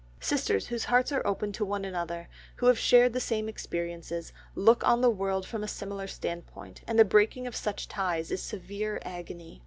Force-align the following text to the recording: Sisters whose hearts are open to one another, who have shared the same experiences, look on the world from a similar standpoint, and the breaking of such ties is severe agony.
Sisters 0.19 0.65
whose 0.65 0.85
hearts 0.85 1.11
are 1.11 1.21
open 1.27 1.51
to 1.51 1.63
one 1.63 1.85
another, 1.85 2.27
who 2.55 2.65
have 2.65 2.79
shared 2.79 3.13
the 3.13 3.19
same 3.19 3.47
experiences, 3.47 4.33
look 4.55 4.83
on 4.83 5.01
the 5.01 5.11
world 5.11 5.45
from 5.45 5.63
a 5.63 5.67
similar 5.67 6.07
standpoint, 6.07 6.81
and 6.87 6.97
the 6.97 7.05
breaking 7.05 7.45
of 7.45 7.55
such 7.55 7.87
ties 7.87 8.31
is 8.31 8.41
severe 8.41 8.99
agony. 9.05 9.59